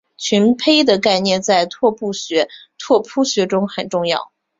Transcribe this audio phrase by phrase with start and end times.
[0.17, 2.47] 群胚的概念在拓扑学
[3.45, 4.31] 中很重要。